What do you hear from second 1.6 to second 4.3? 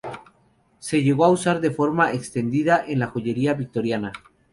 de forma extendida en la joyería victoriana.